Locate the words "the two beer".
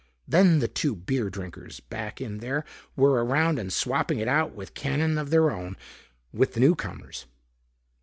0.57-1.29